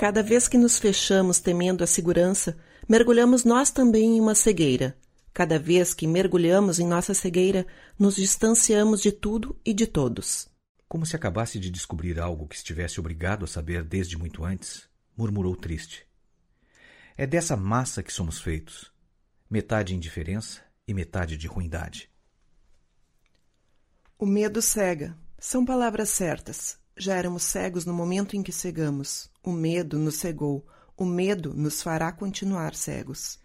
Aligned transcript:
Cada 0.00 0.22
vez 0.22 0.48
que 0.48 0.56
nos 0.56 0.78
fechamos 0.78 1.40
temendo 1.40 1.84
a 1.84 1.86
segurança, 1.86 2.56
mergulhamos 2.88 3.44
nós 3.44 3.70
também 3.70 4.16
em 4.16 4.20
uma 4.22 4.34
cegueira. 4.34 4.96
Cada 5.30 5.58
vez 5.58 5.92
que 5.92 6.06
mergulhamos 6.06 6.78
em 6.78 6.86
nossa 6.86 7.12
cegueira, 7.12 7.66
nos 7.98 8.16
distanciamos 8.16 9.02
de 9.02 9.12
tudo 9.12 9.60
e 9.62 9.74
de 9.74 9.86
todos. 9.86 10.48
Como 10.88 11.04
se 11.04 11.14
acabasse 11.14 11.60
de 11.60 11.68
descobrir 11.68 12.18
algo 12.18 12.48
que 12.48 12.56
estivesse 12.56 12.98
obrigado 12.98 13.44
a 13.44 13.46
saber 13.46 13.84
desde 13.84 14.16
muito 14.16 14.42
antes, 14.42 14.88
murmurou 15.14 15.54
triste. 15.54 16.06
É 17.14 17.26
dessa 17.26 17.54
massa 17.54 18.02
que 18.02 18.10
somos 18.10 18.40
feitos 18.40 18.90
metade 19.50 19.94
indiferença 19.94 20.62
e 20.88 20.94
metade 20.94 21.36
de 21.36 21.46
ruindade. 21.46 22.08
O 24.18 24.24
medo 24.24 24.62
cega. 24.62 25.14
São 25.38 25.62
palavras 25.62 26.08
certas. 26.08 26.78
Já 27.00 27.16
éramos 27.16 27.44
cegos 27.44 27.86
no 27.86 27.94
momento 27.94 28.36
em 28.36 28.42
que 28.42 28.52
cegamos. 28.52 29.30
O 29.42 29.52
medo 29.52 29.98
nos 29.98 30.16
cegou. 30.16 30.66
O 30.94 31.06
medo 31.06 31.54
nos 31.54 31.80
fará 31.80 32.12
continuar 32.12 32.74
cegos. 32.74 33.38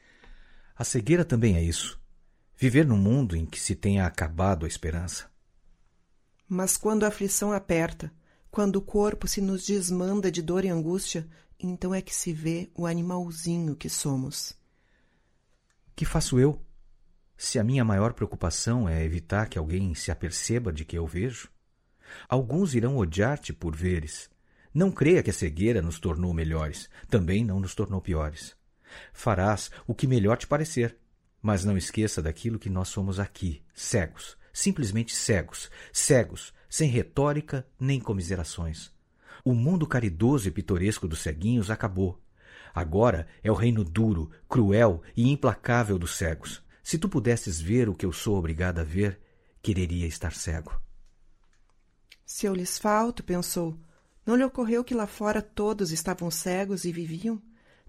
A 0.75 0.84
cegueira 0.84 1.23
também 1.23 1.55
é 1.55 1.63
isso. 1.63 1.98
Viver 2.57 2.85
num 2.85 2.98
mundo 2.98 3.34
em 3.34 3.45
que 3.45 3.57
se 3.57 3.73
tenha 3.73 4.05
acabado 4.05 4.65
a 4.65 4.67
esperança. 4.67 5.31
Mas 6.49 6.76
quando 6.76 7.05
a 7.05 7.07
aflição 7.07 7.53
aperta, 7.53 8.12
quando 8.52 8.76
o 8.76 8.81
corpo 8.81 9.26
se 9.26 9.39
nos 9.39 9.65
desmanda 9.65 10.29
de 10.29 10.41
dor 10.41 10.65
e 10.65 10.67
angústia, 10.67 11.26
então 11.57 11.95
é 11.95 12.01
que 12.01 12.13
se 12.13 12.34
vê 12.34 12.70
o 12.76 12.85
animalzinho 12.85 13.73
que 13.73 13.87
somos. 13.87 14.53
Que 15.95 16.03
faço 16.03 16.37
eu? 16.37 16.62
Se 17.37 17.57
a 17.57 17.63
minha 17.63 17.85
maior 17.85 18.12
preocupação 18.12 18.90
é 18.90 19.01
evitar 19.05 19.48
que 19.48 19.57
alguém 19.57 19.95
se 19.95 20.12
aperceba 20.12 20.73
de 20.73 20.84
que 20.84 20.98
eu 20.98 21.07
vejo? 21.07 21.54
Alguns 22.27 22.73
irão 22.75 22.97
odiar-te 22.97 23.53
por 23.53 23.75
veres. 23.75 24.29
Não 24.73 24.91
creia 24.91 25.23
que 25.23 25.29
a 25.29 25.33
cegueira 25.33 25.81
nos 25.81 25.99
tornou 25.99 26.33
melhores, 26.33 26.89
também 27.09 27.45
não 27.45 27.59
nos 27.59 27.73
tornou 27.73 28.01
piores. 28.01 28.55
Farás 29.13 29.71
o 29.87 29.95
que 29.95 30.07
melhor 30.07 30.37
te 30.37 30.47
parecer, 30.47 30.97
mas 31.41 31.63
não 31.63 31.77
esqueça 31.77 32.21
daquilo 32.21 32.59
que 32.59 32.70
nós 32.70 32.89
somos 32.89 33.20
aqui, 33.20 33.62
cegos, 33.73 34.37
simplesmente 34.51 35.15
cegos, 35.15 35.70
cegos, 35.93 36.53
sem 36.70 36.89
retórica 36.89 37.65
nem 37.79 37.99
comiserações. 37.99 38.91
O 39.43 39.53
mundo 39.53 39.85
caridoso 39.85 40.47
e 40.47 40.51
pitoresco 40.51 41.07
dos 41.07 41.19
ceguinhos 41.19 41.69
acabou. 41.69 42.19
Agora 42.73 43.27
é 43.43 43.51
o 43.51 43.55
reino 43.55 43.84
duro, 43.84 44.29
cruel 44.49 45.01
e 45.15 45.31
implacável 45.31 45.97
dos 45.97 46.15
cegos. 46.15 46.62
Se 46.84 46.97
tu 46.97 47.07
pudesses 47.07 47.62
ver 47.62 47.87
o 47.87 47.95
que 47.95 48.05
eu 48.05 48.12
sou 48.12 48.37
obrigada 48.37 48.81
a 48.81 48.84
ver, 48.84 49.19
quereria 49.62 50.07
estar 50.07 50.34
cego. 50.34 50.84
Se 52.26 52.48
eu 52.48 52.55
lhes 52.55 52.79
falto, 52.79 53.23
pensou, 53.23 53.79
não 54.26 54.35
lhe 54.35 54.43
ocorreu 54.43 54.84
que 54.84 54.95
lá 54.95 55.05
fora 55.05 55.41
todos 55.41 55.91
estavam 55.91 56.31
cegos 56.31 56.84
e 56.84 56.91
viviam? 56.91 57.40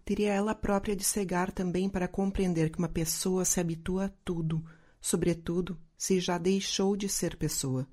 Teria 0.04 0.32
ela 0.32 0.54
própria 0.54 0.94
de 0.94 1.02
cegar 1.02 1.50
também 1.50 1.88
para 1.88 2.06
compreender 2.06 2.70
que 2.70 2.78
uma 2.78 2.88
pessoa 2.88 3.44
se 3.44 3.58
habitua 3.58 4.04
a 4.04 4.10
tudo, 4.24 4.62
sobretudo 5.00 5.78
se 5.96 6.20
já 6.20 6.36
deixou 6.36 6.96
de 6.96 7.08
ser 7.08 7.36
pessoa. 7.36 7.88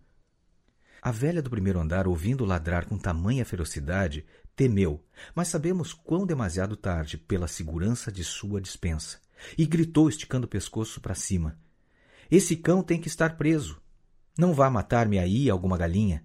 A 1.02 1.11
velha 1.11 1.41
do 1.41 1.49
primeiro 1.49 1.80
andar, 1.80 2.08
ouvindo 2.08 2.45
ladrar 2.45 2.86
com 2.86 2.97
tamanha 2.97 3.45
ferocidade, 3.45 4.25
temeu, 4.55 5.03
mas 5.33 5.47
sabemos 5.47 5.94
quão 5.94 6.25
demasiado 6.25 6.75
tarde 6.75 7.17
pela 7.17 7.47
segurança 7.47 8.11
de 8.11 8.23
sua 8.23 8.61
dispensa, 8.61 9.19
e 9.58 9.66
gritou 9.66 10.09
esticando 10.09 10.45
o 10.45 10.49
pescoço 10.49 11.02
para 11.02 11.16
cima. 11.16 11.58
Esse 12.30 12.55
cão 12.55 12.83
tem 12.83 12.99
que 12.99 13.08
estar 13.08 13.38
preso. 13.38 13.81
Não 14.38 14.53
vá 14.53 14.69
matar-me 14.69 15.19
aí 15.19 15.49
alguma 15.49 15.77
galinha. 15.77 16.23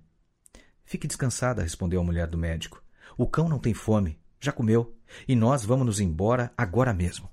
Fique 0.89 1.06
descansada, 1.06 1.61
respondeu 1.61 2.00
a 2.00 2.03
mulher 2.03 2.27
do 2.27 2.39
médico. 2.39 2.83
O 3.14 3.27
cão 3.27 3.47
não 3.47 3.58
tem 3.58 3.75
fome, 3.75 4.19
já 4.41 4.50
comeu, 4.50 4.97
e 5.28 5.36
nós 5.36 5.62
vamos 5.62 5.84
nos 5.84 6.00
embora 6.00 6.50
agora 6.56 6.95
mesmo. 6.95 7.28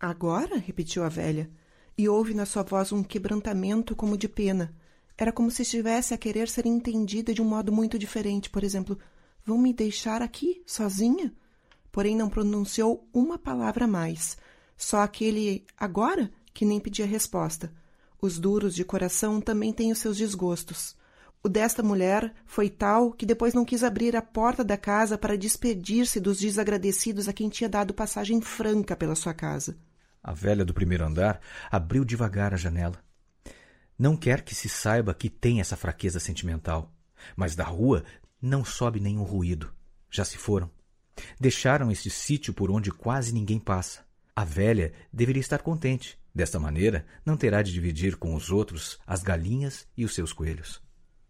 Agora? 0.00 0.56
repetiu 0.56 1.04
a 1.04 1.08
velha, 1.10 1.50
e 1.98 2.08
houve 2.08 2.32
na 2.32 2.46
sua 2.46 2.62
voz 2.62 2.92
um 2.92 3.02
quebrantamento 3.02 3.94
como 3.94 4.16
de 4.16 4.26
pena. 4.26 4.74
Era 5.14 5.30
como 5.30 5.50
se 5.50 5.60
estivesse 5.60 6.14
a 6.14 6.16
querer 6.16 6.48
ser 6.48 6.64
entendida 6.64 7.34
de 7.34 7.42
um 7.42 7.44
modo 7.44 7.70
muito 7.70 7.98
diferente, 7.98 8.48
por 8.48 8.64
exemplo, 8.64 8.98
Vão 9.44 9.58
me 9.58 9.74
deixar 9.74 10.22
aqui, 10.22 10.62
sozinha? 10.64 11.34
Porém, 11.92 12.16
não 12.16 12.30
pronunciou 12.30 13.06
uma 13.12 13.38
palavra 13.38 13.86
mais. 13.86 14.38
Só 14.74 15.02
aquele 15.02 15.66
agora 15.76 16.32
que 16.54 16.64
nem 16.64 16.80
pedia 16.80 17.04
resposta. 17.04 17.70
Os 18.22 18.38
duros 18.38 18.74
de 18.74 18.86
coração 18.86 19.38
também 19.38 19.70
têm 19.70 19.92
os 19.92 19.98
seus 19.98 20.16
desgostos. 20.16 20.96
O 21.42 21.48
desta 21.48 21.82
mulher 21.82 22.34
foi 22.44 22.68
tal 22.68 23.12
que 23.12 23.24
depois 23.24 23.54
não 23.54 23.64
quis 23.64 23.84
abrir 23.84 24.16
a 24.16 24.22
porta 24.22 24.64
da 24.64 24.76
casa 24.76 25.16
para 25.16 25.38
despedir-se 25.38 26.18
dos 26.18 26.38
desagradecidos 26.38 27.28
a 27.28 27.32
quem 27.32 27.48
tinha 27.48 27.68
dado 27.68 27.94
passagem 27.94 28.40
franca 28.40 28.96
pela 28.96 29.14
sua 29.14 29.32
casa. 29.32 29.76
A 30.22 30.32
velha 30.32 30.64
do 30.64 30.74
primeiro 30.74 31.04
andar 31.04 31.40
abriu 31.70 32.04
devagar 32.04 32.52
a 32.52 32.56
janela. 32.56 32.98
Não 33.98 34.16
quer 34.16 34.42
que 34.42 34.54
se 34.54 34.68
saiba 34.68 35.14
que 35.14 35.30
tem 35.30 35.60
essa 35.60 35.76
fraqueza 35.76 36.18
sentimental, 36.18 36.92
mas 37.36 37.54
da 37.54 37.64
rua 37.64 38.04
não 38.42 38.64
sobe 38.64 39.00
nenhum 39.00 39.22
ruído. 39.22 39.72
Já 40.10 40.24
se 40.24 40.36
foram. 40.36 40.70
Deixaram 41.40 41.90
este 41.90 42.10
sítio 42.10 42.52
por 42.52 42.70
onde 42.70 42.90
quase 42.90 43.32
ninguém 43.32 43.58
passa. 43.58 44.04
A 44.34 44.44
velha 44.44 44.92
deveria 45.12 45.40
estar 45.40 45.62
contente. 45.62 46.18
Desta 46.34 46.60
maneira, 46.60 47.06
não 47.24 47.36
terá 47.36 47.62
de 47.62 47.72
dividir 47.72 48.16
com 48.16 48.34
os 48.34 48.50
outros 48.50 48.98
as 49.06 49.22
galinhas 49.22 49.86
e 49.96 50.04
os 50.04 50.14
seus 50.14 50.32
coelhos. 50.32 50.82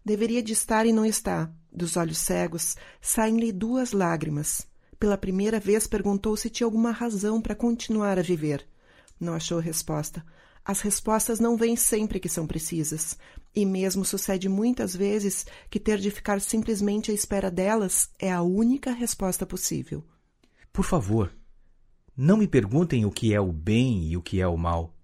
Deveria 0.06 0.40
de 0.40 0.52
estar 0.52 0.86
e 0.86 0.92
não 0.92 1.04
está. 1.04 1.50
Dos 1.72 1.96
olhos 1.96 2.18
cegos 2.18 2.76
saem-lhe 3.00 3.50
duas 3.50 3.90
lágrimas. 3.90 4.64
Pela 5.00 5.18
primeira 5.18 5.58
vez 5.58 5.88
perguntou 5.88 6.36
se 6.36 6.48
tinha 6.48 6.64
alguma 6.64 6.92
razão 6.92 7.42
para 7.42 7.56
continuar 7.56 8.16
a 8.16 8.22
viver. 8.22 8.64
Não 9.18 9.34
achou 9.34 9.58
resposta. 9.58 10.24
As 10.64 10.80
respostas 10.80 11.40
não 11.40 11.56
vêm 11.56 11.74
sempre 11.74 12.20
que 12.20 12.28
são 12.28 12.46
precisas, 12.46 13.18
e 13.52 13.66
mesmo 13.66 14.04
sucede 14.04 14.48
muitas 14.48 14.94
vezes 14.94 15.44
que 15.68 15.80
ter 15.80 15.98
de 15.98 16.12
ficar 16.12 16.40
simplesmente 16.40 17.10
à 17.10 17.14
espera 17.14 17.50
delas 17.50 18.08
é 18.16 18.32
a 18.32 18.42
única 18.42 18.92
resposta 18.92 19.44
possível. 19.44 20.04
Por 20.72 20.84
favor, 20.84 21.34
não 22.16 22.36
me 22.36 22.46
perguntem 22.46 23.04
o 23.04 23.10
que 23.10 23.34
é 23.34 23.40
o 23.40 23.50
bem 23.50 24.06
e 24.06 24.16
o 24.16 24.22
que 24.22 24.40
é 24.40 24.46
o 24.46 24.56
mal. 24.56 24.95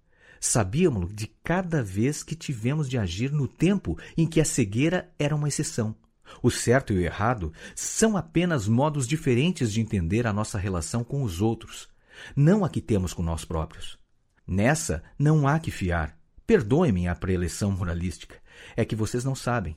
Sabíamos 0.45 1.15
de 1.15 1.29
cada 1.29 1.85
vez 1.85 2.25
que 2.25 2.35
tivemos 2.35 2.89
de 2.89 2.99
agir 2.99 3.31
no 3.31 3.47
tempo 3.47 3.97
em 4.17 4.27
que 4.27 4.41
a 4.41 4.45
cegueira 4.45 5.09
era 5.17 5.37
uma 5.37 5.47
exceção. 5.47 5.95
O 6.43 6.51
certo 6.51 6.93
e 6.93 6.97
o 6.97 7.01
errado 7.01 7.53
são 7.77 8.17
apenas 8.17 8.67
modos 8.67 9.07
diferentes 9.07 9.73
de 9.73 9.81
entender 9.81 10.27
a 10.27 10.33
nossa 10.33 10.59
relação 10.59 11.05
com 11.05 11.23
os 11.23 11.41
outros, 11.41 11.89
não 12.35 12.65
a 12.65 12.69
que 12.69 12.81
temos 12.81 13.15
com 13.15 13.23
nós 13.23 13.45
próprios. 13.45 13.97
Nessa 14.45 15.05
não 15.17 15.47
há 15.47 15.61
que 15.61 15.71
fiar. 15.71 16.19
Perdoem-me 16.45 17.07
a 17.07 17.15
preleção 17.15 17.71
moralística. 17.71 18.35
É 18.77 18.85
que 18.85 18.97
vocês 18.97 19.23
não 19.23 19.37
sabem. 19.37 19.77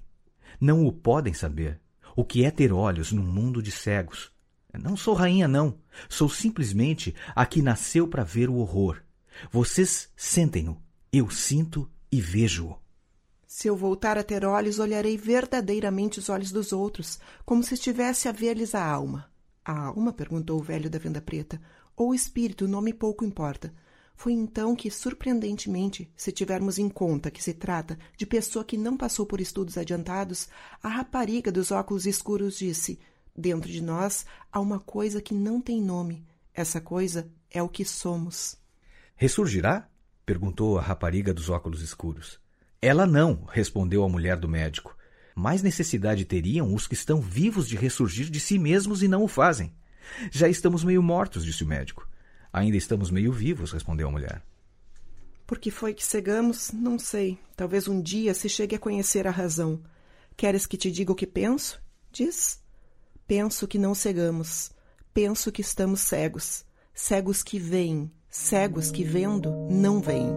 Não 0.60 0.84
o 0.84 0.92
podem 0.92 1.36
saber. 1.36 1.80
O 2.16 2.26
que 2.26 2.44
é 2.44 2.50
ter 2.50 2.74
olhos 2.74 3.12
num 3.12 3.22
mundo 3.22 3.62
de 3.62 3.70
cegos? 3.70 4.32
Não 4.74 4.98
sou 4.98 5.14
rainha, 5.14 5.48
não. 5.48 5.78
Sou 6.10 6.28
simplesmente 6.28 7.14
a 7.36 7.46
que 7.46 7.62
nasceu 7.62 8.08
para 8.08 8.24
ver 8.24 8.50
o 8.50 8.56
horror. 8.56 9.05
Vocês 9.52 10.10
sentem-no. 10.16 10.82
Eu 11.12 11.30
sinto 11.30 11.90
e 12.12 12.20
vejo-o. 12.20 12.78
Se 13.46 13.68
eu 13.68 13.76
voltar 13.76 14.18
a 14.18 14.24
ter 14.24 14.44
olhos, 14.44 14.80
olharei 14.80 15.18
verdadeiramente 15.18 16.20
os 16.20 16.28
olhos 16.28 16.52
dos 16.52 16.74
outros, 16.74 17.20
como 17.46 17.64
se 17.64 17.74
estivesse 17.74 18.28
a 18.28 18.32
ver-lhes 18.32 18.76
a 18.76 18.86
alma. 18.86 19.32
A 19.64 19.88
alma? 19.88 20.12
perguntou 20.12 20.60
o 20.60 20.64
velho 20.64 20.90
da 20.90 21.00
venda 21.00 21.22
preta. 21.22 21.62
Ou 21.96 22.10
o 22.10 22.14
espírito, 22.14 22.68
nome 22.68 22.94
pouco 22.94 23.24
importa. 23.24 23.74
Foi 24.16 24.34
então 24.34 24.76
que, 24.76 24.90
surpreendentemente, 24.90 26.12
se 26.16 26.32
tivermos 26.32 26.78
em 26.78 26.90
conta 26.90 27.32
que 27.32 27.44
se 27.44 27.54
trata 27.54 27.98
de 28.18 28.26
pessoa 28.26 28.66
que 28.66 28.78
não 28.78 28.98
passou 28.98 29.26
por 29.26 29.40
estudos 29.40 29.78
adiantados, 29.78 30.48
a 30.82 30.88
rapariga 30.88 31.52
dos 31.52 31.72
óculos 31.72 32.06
escuros 32.06 32.58
disse: 32.58 33.00
Dentro 33.36 33.70
de 33.70 33.82
nós 33.82 34.26
há 34.52 34.60
uma 34.60 34.80
coisa 34.80 35.22
que 35.22 35.34
não 35.34 35.62
tem 35.62 35.82
nome. 35.82 36.26
Essa 36.54 36.80
coisa 36.80 37.30
é 37.50 37.62
o 37.62 37.70
que 37.70 37.84
somos. 37.84 38.58
Ressurgirá? 39.16 39.88
perguntou 40.26 40.78
a 40.78 40.82
rapariga 40.82 41.34
dos 41.34 41.50
óculos 41.50 41.82
escuros. 41.82 42.40
Ela 42.82 43.06
não, 43.06 43.46
respondeu 43.46 44.04
a 44.04 44.10
mulher 44.10 44.38
do 44.38 44.50
médico. 44.50 44.96
Mais 45.34 45.62
necessidade 45.62 46.26
teriam 46.26 46.74
os 46.74 46.88
que 46.88 46.94
estão 46.94 47.22
vivos 47.22 47.68
de 47.68 47.76
ressurgir 47.76 48.30
de 48.30 48.40
si 48.40 48.60
mesmos 48.60 49.02
e 49.02 49.08
não 49.08 49.24
o 49.24 49.28
fazem. 49.28 49.74
Já 50.32 50.48
estamos 50.48 50.84
meio 50.84 51.02
mortos, 51.02 51.46
disse 51.46 51.64
o 51.64 51.68
médico. 51.68 52.08
Ainda 52.52 52.78
estamos 52.78 53.10
meio 53.10 53.32
vivos, 53.32 53.72
respondeu 53.72 54.08
a 54.08 54.12
mulher. 54.12 54.44
Por 55.48 55.60
que 55.60 55.72
foi 55.72 55.94
que 55.94 56.04
cegamos? 56.04 56.72
Não 56.72 56.98
sei. 56.98 57.40
Talvez 57.56 57.88
um 57.88 58.02
dia 58.02 58.34
se 58.34 58.50
chegue 58.50 58.76
a 58.76 58.80
conhecer 58.80 59.28
a 59.28 59.32
razão. 59.32 59.82
Queres 60.36 60.66
que 60.66 60.78
te 60.78 60.92
diga 60.92 61.12
o 61.12 61.16
que 61.16 61.28
penso? 61.28 61.82
Diz. 62.12 62.62
Penso 63.28 63.68
que 63.68 63.78
não 63.78 63.96
cegamos. 63.96 64.72
Penso 65.14 65.52
que 65.52 65.62
estamos 65.62 66.02
cegos. 66.02 66.66
Cegos 66.94 67.44
que 67.44 67.60
veem. 67.60 68.12
Cegos 68.38 68.92
que 68.92 69.02
vendo 69.02 69.50
não 69.70 70.02
veem. 70.02 70.36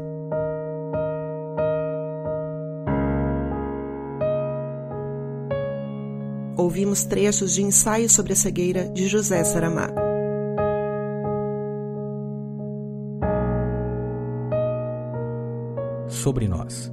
Ouvimos 6.57 7.05
trechos 7.05 7.53
de 7.55 7.63
Ensaio 7.63 8.09
sobre 8.09 8.33
a 8.33 8.37
Cegueira 8.37 8.89
de 8.89 9.09
José 9.09 9.43
Saramago. 9.43 9.99
Sobre 16.09 16.47
Nós. 16.47 16.91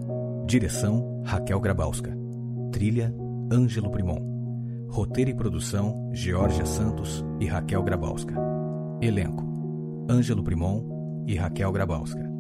Direção 0.48 1.22
Raquel 1.24 1.60
Grabowska. 1.62 2.18
Trilha 2.72 3.14
Ângelo 3.54 3.92
Primon. 3.92 4.88
Roteiro 4.90 5.30
e 5.30 5.36
produção 5.36 6.10
Georgia 6.12 6.66
Santos 6.66 7.24
e 7.40 7.46
Raquel 7.46 7.84
Grabowska. 7.84 8.34
Elenco: 9.02 9.46
Ângelo 10.10 10.44
Primon 10.44 10.95
e 11.28 11.38
Raquel 11.38 11.72
Grabowska. 11.72 12.35